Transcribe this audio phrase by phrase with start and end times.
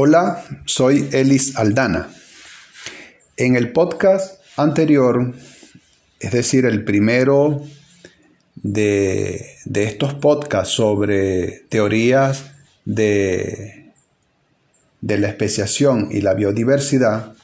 [0.00, 2.08] Hola, soy Elis Aldana.
[3.36, 5.34] En el podcast anterior,
[6.20, 7.64] es decir, el primero
[8.54, 12.52] de, estos podcasts sobre teorías
[12.84, 13.90] de,
[15.00, 17.34] de la especiación y la biodiversidad,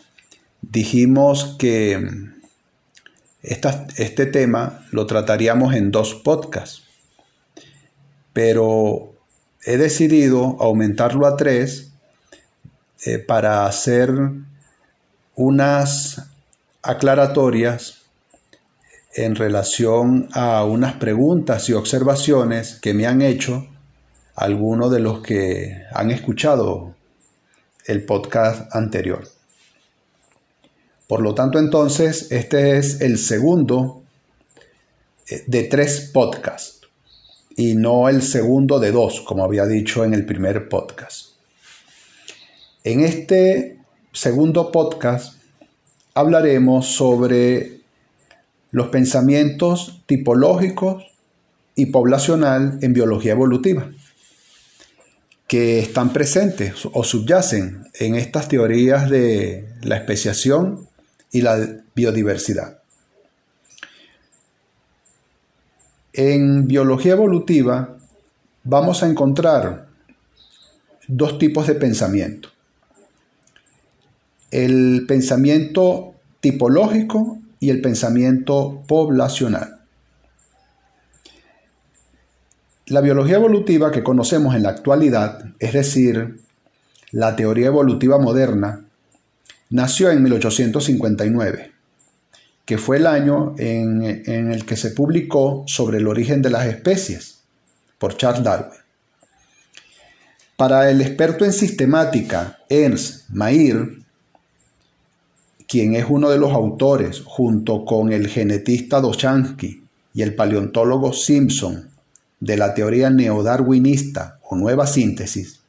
[0.63, 2.09] dijimos que
[3.43, 6.85] este tema lo trataríamos en dos podcasts,
[8.33, 9.13] pero
[9.65, 11.94] he decidido aumentarlo a tres
[13.05, 14.11] eh, para hacer
[15.37, 16.23] unas
[16.83, 18.03] aclaratorias
[19.15, 23.67] en relación a unas preguntas y observaciones que me han hecho
[24.35, 26.95] algunos de los que han escuchado
[27.87, 29.29] el podcast anterior.
[31.07, 34.03] Por lo tanto, entonces, este es el segundo
[35.29, 36.81] eh, de tres podcasts
[37.57, 41.34] y no el segundo de dos, como había dicho en el primer podcast.
[42.87, 43.79] En este
[44.13, 45.41] segundo podcast
[46.13, 47.81] hablaremos sobre
[48.73, 51.03] los pensamientos tipológicos
[51.75, 53.91] y poblacional en biología evolutiva,
[55.47, 60.87] que están presentes o subyacen en estas teorías de la especiación
[61.33, 62.81] y la biodiversidad.
[66.13, 67.97] En biología evolutiva
[68.63, 69.89] vamos a encontrar
[71.09, 72.54] dos tipos de pensamiento
[74.55, 79.81] el pensamiento tipológico y el pensamiento poblacional.
[82.87, 86.39] La biología evolutiva que conocemos en la actualidad, es decir,
[87.11, 88.85] la teoría evolutiva moderna,
[89.71, 91.73] nació en 1859,
[92.65, 97.41] que fue el año en, el que se publicó sobre el origen de las especies
[97.99, 98.79] por Charles Darwin.
[100.57, 104.04] Para el experto en sistemática Ernst Mayr,
[105.69, 109.83] quien es uno de los autores, junto con el genetista Dochansky
[110.13, 111.91] y el paleontólogo Simpson,
[112.41, 115.61] de la teoría neodarwinista o nueva síntesis,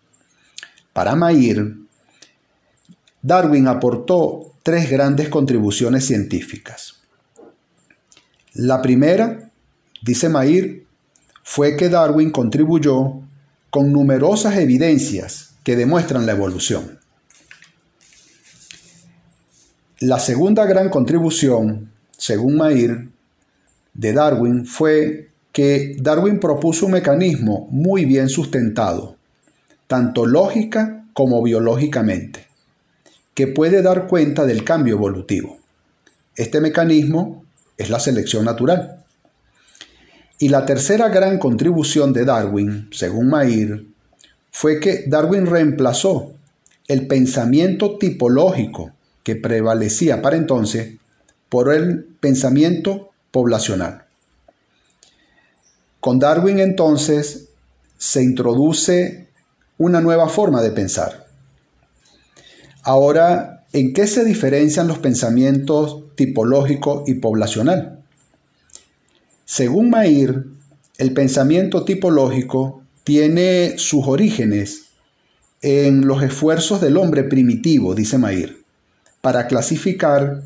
[0.94, 1.76] para Mayr,
[3.22, 7.02] Darwin aportó tres grandes contribuciones científicas.
[8.54, 9.52] La primera,
[10.02, 10.86] dice Mayr,
[11.44, 13.22] fue que Darwin contribuyó
[13.70, 17.00] con numerosas evidencias que demuestran la evolución.
[20.02, 23.08] La segunda gran contribución, según Mayr,
[23.94, 29.16] de Darwin fue que Darwin propuso un mecanismo muy bien sustentado,
[29.88, 32.46] tanto lógica como biológicamente,
[33.34, 35.60] que puede dar cuenta del cambio evolutivo.
[36.36, 37.46] Este mecanismo
[37.78, 39.02] es la selección natural.
[40.40, 43.86] Y la tercera gran contribución de Darwin, según Mayr,
[44.52, 46.34] fue que Darwin reemplazó
[46.90, 48.92] el pensamiento tipológico
[49.26, 50.98] que prevalecía para entonces
[51.50, 54.06] por el pensamiento poblacional.
[56.00, 57.50] Con Darwin entonces
[57.98, 59.28] se introduce
[59.80, 61.26] una nueva forma de pensar.
[62.84, 68.04] Ahora, ¿en qué se diferencian los pensamientos tipológico y poblacional?
[69.44, 70.46] Según Mayr,
[71.00, 74.84] el pensamiento tipológico tiene sus orígenes
[75.64, 78.65] en los esfuerzos del hombre primitivo, dice Mayr,
[79.26, 80.44] para clasificar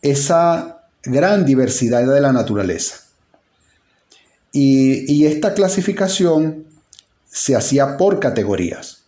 [0.00, 3.00] esa gran diversidad de la naturaleza.
[4.50, 6.64] Y, esta clasificación
[7.30, 9.02] se hacía por categorías.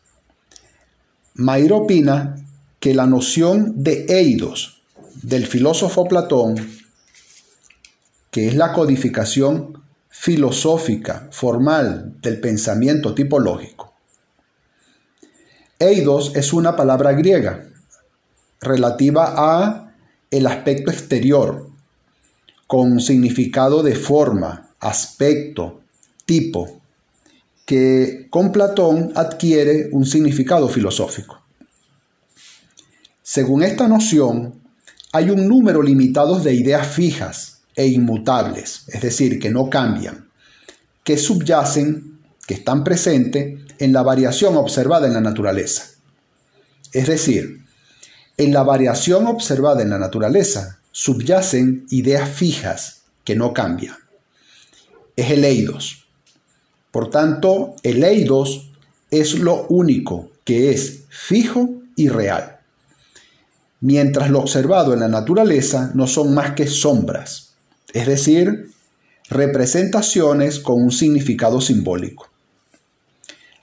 [1.32, 2.36] Mayr opina
[2.78, 4.82] que la noción de eidos
[5.22, 6.56] del filósofo Platón,
[8.30, 13.94] que es la codificación filosófica formal del pensamiento tipológico,
[15.78, 17.70] eidos es una palabra griega
[18.60, 19.94] relativa a
[20.30, 21.70] el aspecto exterior,
[22.66, 25.80] con significado de forma, aspecto,
[26.24, 26.80] tipo,
[27.64, 31.42] que con Platón adquiere un significado filosófico.
[33.22, 34.54] Según esta noción,
[35.12, 40.28] hay un número limitado de ideas fijas e inmutables, es decir, que no cambian,
[41.02, 45.84] que subyacen, que están presentes en la variación observada en la naturaleza.
[46.92, 47.65] Es decir,
[48.38, 53.96] en la variación observada en la naturaleza subyacen ideas fijas que no cambian.
[55.16, 56.06] Es el eidos.
[56.90, 58.70] Por tanto, el eidos
[59.10, 62.58] es lo único que es fijo y real.
[63.80, 67.54] Mientras lo observado en la naturaleza no son más que sombras,
[67.92, 68.70] es decir,
[69.28, 72.28] representaciones con un significado simbólico.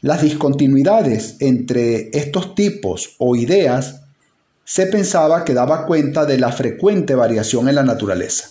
[0.01, 4.02] las discontinuidades entre estos tipos o ideas
[4.65, 8.49] se pensaba que daba cuenta de la frecuente variación en la naturaleza.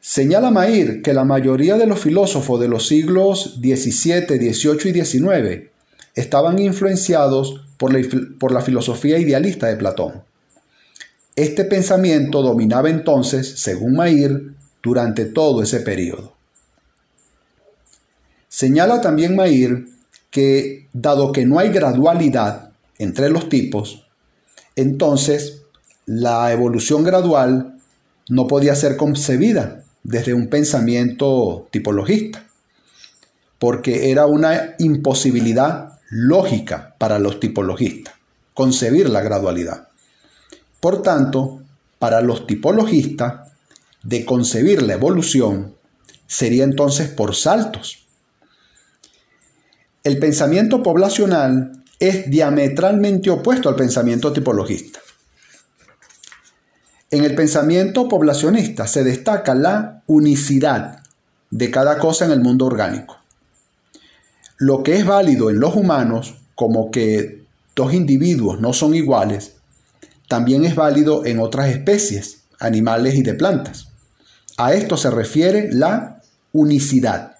[0.00, 5.70] Señala Mair que la mayoría de los filósofos de los siglos XVII, XVIII y XIX
[6.14, 7.92] estaban influenciados por
[8.52, 10.24] la, filosofía idealista de Platón.
[11.36, 14.52] Este pensamiento dominaba entonces, según Mair,
[14.82, 16.34] durante todo ese periodo.
[18.48, 19.86] Señala también Mair
[20.30, 22.69] que, dado que no hay gradualidad
[23.00, 24.06] entre los tipos,
[24.76, 25.62] entonces
[26.06, 27.80] la evolución gradual
[28.28, 32.46] no podía ser concebida desde un pensamiento tipologista,
[33.58, 38.14] porque era una imposibilidad lógica para los tipologistas
[38.60, 39.88] concebir la gradualidad.
[40.80, 41.62] Por tanto,
[41.98, 43.48] para los tipologistas,
[44.02, 45.74] de concebir la evolución
[46.26, 48.06] sería entonces por saltos.
[50.04, 54.98] El pensamiento poblacional es diametralmente opuesto al pensamiento tipologista.
[57.10, 61.00] En el pensamiento poblacionista se destaca la unicidad
[61.50, 63.18] de cada cosa en el mundo orgánico.
[64.56, 67.44] Lo que es válido en los humanos, como que
[67.76, 69.56] dos individuos no son iguales,
[70.28, 73.88] también es válido en otras especies, animales y de plantas.
[74.56, 77.36] A esto se refiere la unicidad.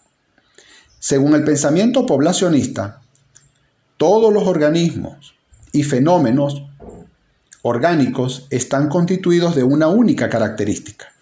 [0.99, 3.01] Según el pensamiento poblacionista,
[4.01, 5.35] todos los organismos
[5.73, 6.65] y fenómenos
[7.61, 11.13] orgánicos están constituidos de una única característica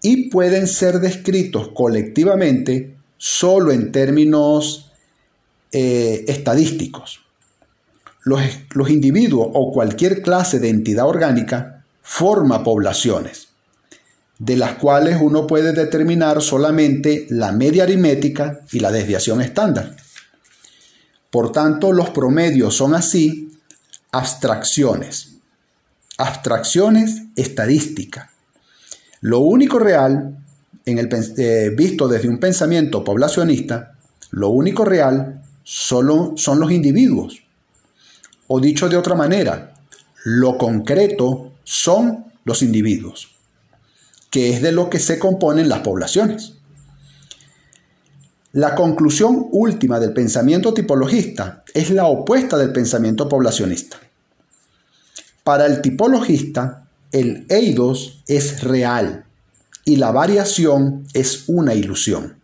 [0.00, 4.92] y pueden ser descritos colectivamente solo en términos
[5.72, 7.24] eh, estadísticos
[8.22, 13.48] los, individuos o cualquier clase de entidad orgánica forma poblaciones,
[14.38, 19.96] de las cuales uno puede determinar solamente la media aritmética y la desviación estándar.
[21.34, 23.50] Por tanto, los promedios son así
[24.12, 25.32] abstracciones,
[26.16, 28.30] abstracciones estadísticas.
[29.20, 30.38] Lo único real,
[30.86, 31.08] en el,
[31.38, 33.94] eh, visto desde un pensamiento poblacionista,
[34.30, 37.42] lo único real solo son los individuos,
[38.46, 39.74] o dicho de otra manera,
[40.22, 43.34] lo concreto son los individuos,
[44.30, 46.58] que es de lo que se componen las poblaciones.
[48.54, 53.98] La conclusión última del pensamiento tipologista es la opuesta del pensamiento poblacionista.
[55.42, 59.24] Para el tipologista, el eidos es real
[59.84, 62.36] y la variación es una ilusión,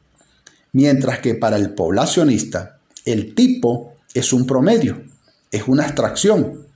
[0.73, 5.11] mientras que para el poblacionista, el tipo es un promedio
[5.51, 6.67] es una abstracción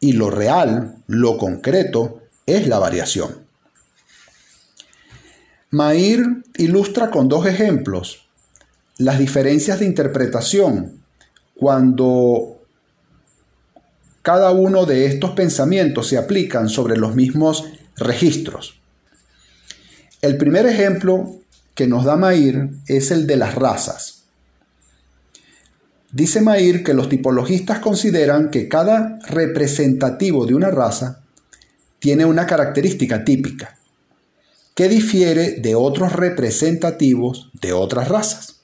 [0.00, 3.42] y lo real, lo concreto, es la variación.
[5.70, 8.21] Mair ilustra con dos ejemplos
[9.04, 11.02] las diferencias de interpretación
[11.54, 12.60] cuando
[14.22, 17.64] cada uno de estos pensamientos se aplican sobre los mismos
[17.96, 18.80] registros.
[20.20, 21.36] El primer ejemplo
[21.74, 24.22] que nos da Mair es el de las razas.
[26.12, 31.22] Dice Mair que los tipologistas consideran que cada representativo de una raza
[31.98, 33.76] tiene una característica típica
[34.74, 38.61] que difiere de otros representativos de otras razas.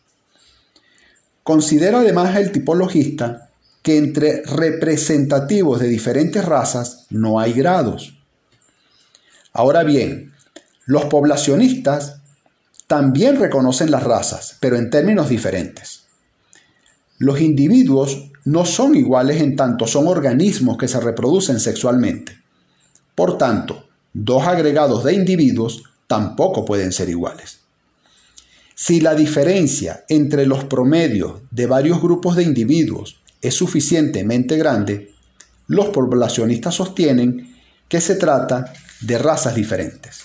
[1.48, 3.48] Considera además el tipologista
[3.80, 8.18] que entre representativos de diferentes razas no hay grados.
[9.54, 10.34] Ahora bien,
[10.84, 12.20] los poblacionistas
[12.86, 16.02] también reconocen las razas, pero en términos diferentes.
[17.16, 22.36] Los individuos no son iguales en tanto son organismos que se reproducen sexualmente.
[23.14, 27.60] Por tanto, dos agregados de individuos tampoco pueden ser iguales.
[28.80, 35.14] Si la diferencia entre los promedios de varios grupos de individuos es suficientemente grande,
[35.66, 37.56] los poblacionistas sostienen
[37.88, 40.20] que se trata de razas diferentes.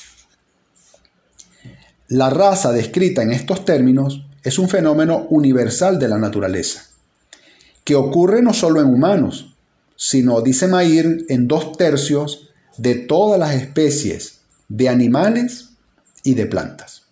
[2.09, 6.85] La raza descrita en estos términos es un fenómeno universal de la naturaleza,
[7.83, 9.55] que ocurre no solo en humanos,
[9.95, 15.69] sino, dice Mair, en dos tercios de todas las especies de animales
[16.23, 17.02] y de plantas.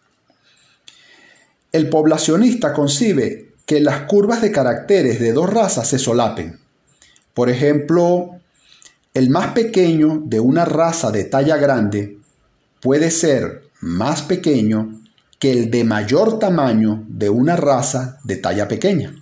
[1.71, 6.59] El poblacionista concibe que las curvas de caracteres de dos razas se solapen.
[7.33, 8.31] Por ejemplo,
[9.13, 12.17] el más pequeño de una raza de talla grande
[12.81, 15.01] puede ser más pequeño
[15.39, 19.15] que el de mayor tamaño de una raza de talla pequeña.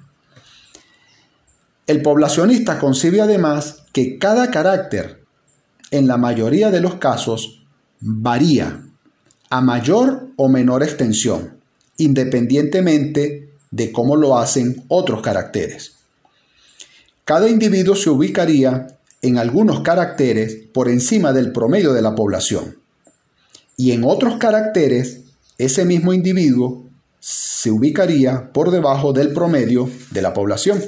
[1.86, 5.24] El poblacionista concibe además que cada carácter,
[5.92, 7.64] en la mayoría de los casos,
[8.00, 8.84] varía
[9.50, 11.59] a mayor o menor extensión,
[12.00, 15.94] independientemente de cómo lo hacen otros caracteres.
[17.24, 18.88] Cada individuo se ubicaría
[19.22, 22.78] en algunos caracteres por encima del promedio de la población.
[23.78, 25.22] Y en otros caracteres,
[25.58, 26.86] ese mismo individuo
[27.20, 30.82] se ubicaría por debajo del promedio de la población.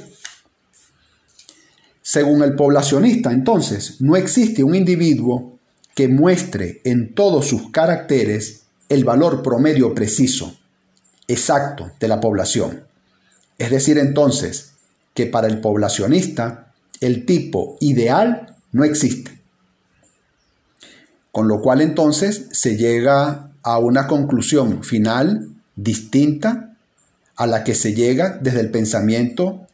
[2.00, 5.58] Según el poblacionista, entonces, no existe un individuo
[5.94, 10.56] que muestre en todos sus caracteres el valor promedio preciso,
[11.28, 12.84] exacto de la población.
[13.58, 14.72] Es decir, entonces,
[15.14, 19.38] que para el poblacionista el tipo ideal no existe.
[21.30, 26.76] Con lo cual entonces se llega a una conclusión final distinta
[27.36, 29.66] a la que se llega desde el pensamiento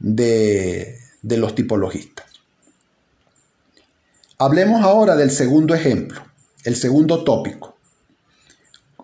[0.00, 2.26] de, los tipologistas.
[4.38, 6.22] Hablemos ahora del segundo ejemplo,
[6.64, 7.76] el segundo tópico,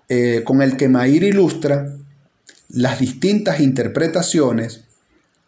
[0.09, 1.95] eh, con el que Mair ilustra
[2.69, 4.85] las distintas interpretaciones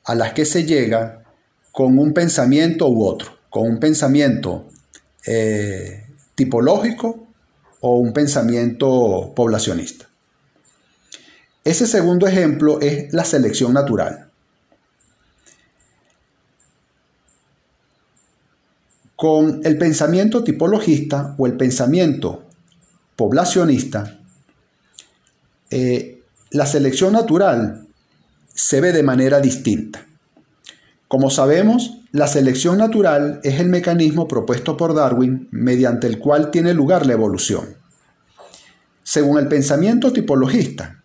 [0.04, 1.24] a las que se llega
[1.72, 4.66] con un pensamiento u otro, con un pensamiento
[5.26, 7.26] eh, tipológico
[7.80, 10.06] o un pensamiento poblacionista.
[11.64, 14.30] Ese segundo ejemplo es la selección natural.
[19.16, 22.44] Con el pensamiento tipologista o el pensamiento
[23.16, 24.20] poblacionista,
[25.70, 27.86] eh, la selección natural
[28.54, 30.06] se ve de manera distinta.
[31.08, 36.74] Como sabemos, la selección natural es el mecanismo propuesto por Darwin mediante el cual tiene
[36.74, 37.76] lugar la evolución.
[39.02, 41.02] Según el pensamiento tipologista,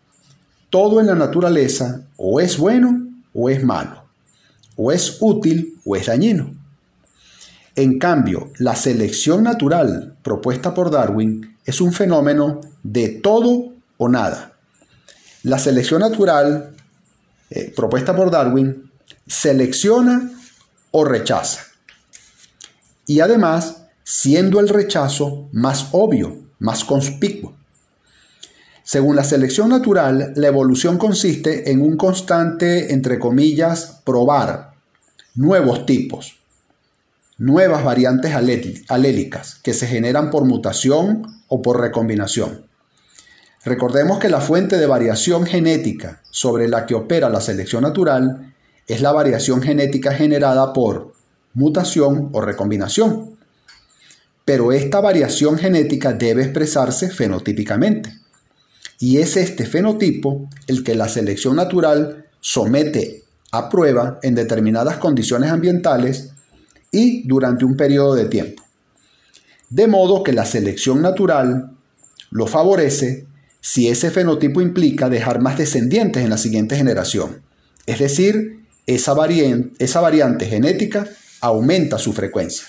[0.69, 4.05] todo en la naturaleza o es bueno o es malo,
[4.75, 6.51] o es útil o es dañino.
[7.75, 14.50] En cambio, la selección natural propuesta por Darwin es un fenómeno de todo o nada.
[15.43, 16.75] La selección natural
[17.49, 18.91] eh, propuesta por Darwin
[19.25, 20.31] selecciona
[20.91, 21.61] o rechaza.
[23.07, 27.55] Y además, siendo el rechazo más obvio, más conspicuo.
[28.83, 34.73] Según la selección natural, la evolución consiste en un constante, entre comillas, probar
[35.33, 36.37] nuevos tipos,
[37.37, 38.33] nuevas variantes
[38.89, 42.70] alélicas que se generan por mutación o por recombinación.
[43.63, 48.53] Recordemos que la fuente de variación genética sobre la que opera la selección natural
[48.87, 51.13] es la variación genética generada por
[51.53, 53.37] mutación o recombinación.
[54.45, 58.11] Pero esta variación genética debe expresarse fenotípicamente.
[58.99, 65.51] Y es este fenotipo el que la selección natural somete a prueba en determinadas condiciones
[65.51, 66.31] ambientales
[66.91, 68.63] y durante un periodo de tiempo.
[69.69, 71.71] De modo que la selección natural
[72.31, 73.27] lo favorece
[73.61, 77.41] si ese fenotipo implica dejar más descendientes en la siguiente generación.
[77.85, 81.07] Es decir, esa variante, genética
[81.39, 82.65] aumenta su frecuencia.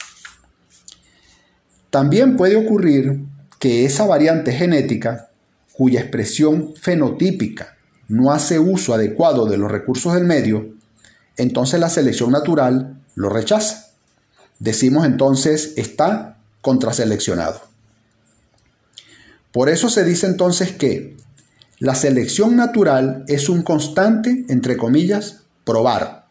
[1.91, 3.21] También puede ocurrir
[3.59, 5.31] que esa variante genética,
[5.73, 7.77] cuya expresión fenotípica
[8.09, 10.75] no hace uso adecuado de los recursos del medio,
[11.37, 13.89] entonces la selección natural lo rechaza.
[14.59, 17.72] Decimos entonces está contraseleccionado.
[19.53, 21.15] Por eso se dice entonces que
[21.79, 26.27] la selección natural es un constante, entre comillas, probar.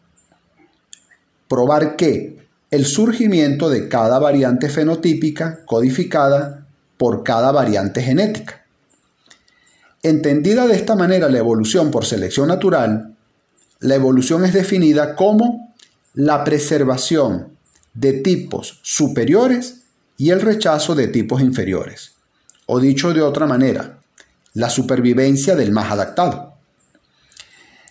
[1.46, 8.64] Probar que el surgimiento de cada variante fenotípica codificada por cada variante genética.
[10.02, 13.14] Entendida de esta manera la evolución por selección natural,
[13.78, 15.72] la evolución es definida como
[16.14, 17.56] la preservación
[17.94, 19.82] de tipos superiores
[20.16, 22.12] y el rechazo de tipos inferiores
[22.66, 23.98] o dicho de otra manera,
[24.54, 26.54] la supervivencia del más adaptado.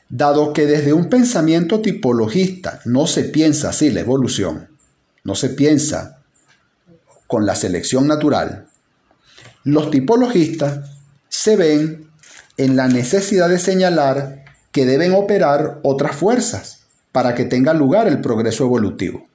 [0.09, 4.69] Dado que desde un pensamiento tipologista no se piensa así la evolución,
[5.23, 6.19] no se piensa
[7.27, 8.67] con la selección natural,
[9.63, 10.89] los tipologistas
[11.29, 12.09] se ven
[12.57, 18.21] en la necesidad de señalar que deben operar otras fuerzas para que tenga lugar el
[18.21, 19.27] progreso evolutivo.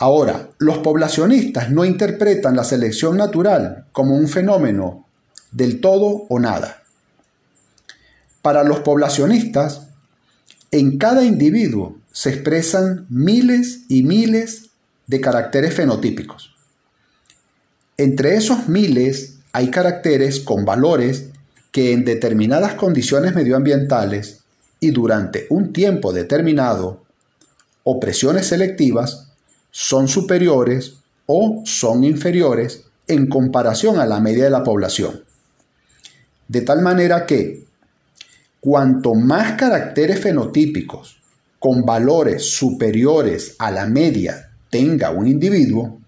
[0.00, 5.06] Ahora, los poblacionistas no interpretan la selección natural como un fenómeno
[5.52, 6.82] del todo o nada.
[8.40, 9.88] Para los poblacionistas,
[10.70, 14.70] en cada individuo se expresan miles y miles
[15.06, 16.54] de caracteres fenotípicos.
[17.98, 21.26] Entre esos miles hay caracteres con valores
[21.72, 24.44] que en determinadas condiciones medioambientales
[24.80, 27.04] y durante un tiempo determinado
[27.84, 29.29] o presiones selectivas
[29.70, 30.94] son superiores
[31.26, 35.22] o son inferiores en comparación a la media de la población.
[36.48, 37.64] De tal manera que
[38.60, 41.18] cuanto más caracteres fenotípicos
[41.58, 45.98] con valores superiores a la media tenga un individuo,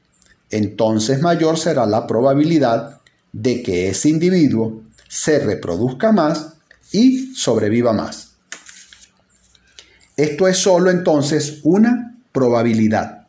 [0.50, 3.00] entonces mayor será la probabilidad
[3.32, 6.54] de que ese individuo se reproduzca más
[6.92, 8.32] y sobreviva más.
[10.16, 13.21] Esto es solo entonces una probabilidad.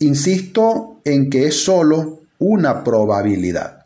[0.00, 3.84] Insisto en que es solo una probabilidad.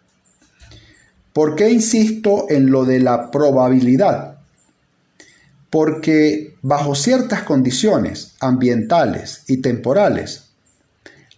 [1.32, 4.38] ¿Por qué insisto en lo de la probabilidad?
[5.70, 10.50] Porque bajo ciertas condiciones ambientales y temporales,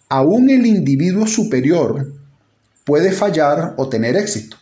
[0.09, 2.12] aún el individuo superior
[2.85, 4.57] puede fallar o tener éxito.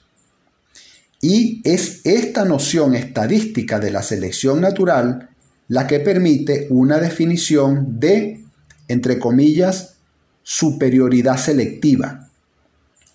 [1.22, 5.30] Y es esta noción estadística de la selección natural
[5.68, 8.44] la que permite una definición de,
[8.88, 9.94] entre comillas,
[10.42, 12.28] superioridad selectiva,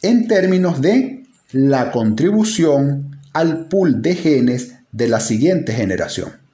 [0.01, 6.46] en términos de la contribución al pool de genes de la siguiente generación.